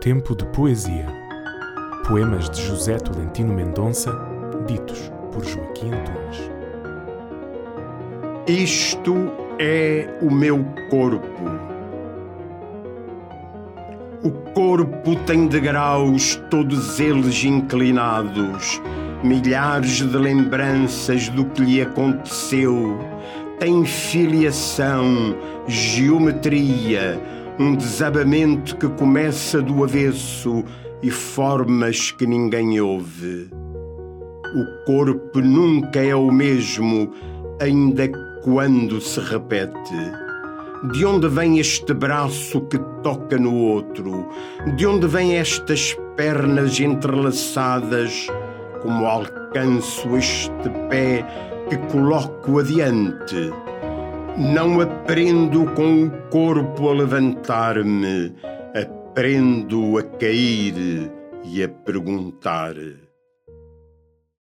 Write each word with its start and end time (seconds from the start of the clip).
Tempo 0.00 0.34
de 0.34 0.46
poesia. 0.46 1.06
Poemas 2.08 2.48
de 2.48 2.62
José 2.62 2.96
Tolentino 2.96 3.52
Mendonça, 3.52 4.10
ditos 4.66 5.12
por 5.30 5.44
Joaquim 5.44 5.90
Antunes. 5.92 6.50
Isto 8.46 9.30
é 9.58 10.08
o 10.22 10.30
meu 10.30 10.64
corpo. 10.88 11.44
O 14.22 14.30
corpo 14.54 15.16
tem 15.26 15.46
degraus, 15.46 16.40
todos 16.48 16.98
eles 16.98 17.44
inclinados, 17.44 18.80
milhares 19.22 19.96
de 19.96 20.16
lembranças 20.16 21.28
do 21.28 21.44
que 21.44 21.60
lhe 21.60 21.82
aconteceu. 21.82 22.98
Tem 23.58 23.84
filiação, 23.84 25.36
geometria, 25.68 27.20
um 27.58 27.74
desabamento 27.74 28.76
que 28.76 28.88
começa 28.88 29.60
do 29.60 29.84
avesso 29.84 30.64
e 31.02 31.10
formas 31.10 32.10
que 32.10 32.26
ninguém 32.26 32.80
ouve. 32.80 33.50
O 34.54 34.84
corpo 34.84 35.40
nunca 35.40 36.00
é 36.00 36.14
o 36.14 36.30
mesmo, 36.30 37.12
ainda 37.60 38.08
quando 38.42 39.00
se 39.00 39.20
repete. 39.20 39.94
De 40.92 41.04
onde 41.04 41.28
vem 41.28 41.58
este 41.58 41.92
braço 41.92 42.62
que 42.62 42.78
toca 43.02 43.36
no 43.36 43.54
outro? 43.54 44.28
De 44.76 44.86
onde 44.86 45.06
vêm 45.06 45.36
estas 45.36 45.94
pernas 46.16 46.80
entrelaçadas? 46.80 48.26
Como 48.82 49.04
alcanço 49.04 50.16
este 50.16 50.70
pé 50.88 51.26
que 51.68 51.76
coloco 51.92 52.58
adiante? 52.58 53.52
Não 54.38 54.80
aprendo 54.80 55.66
com 55.74 56.04
o 56.04 56.10
corpo 56.30 56.88
a 56.88 56.94
levantar-me, 56.94 58.34
aprendo 58.74 59.98
a 59.98 60.02
cair 60.02 61.10
e 61.44 61.62
a 61.62 61.68
perguntar. 61.68 62.74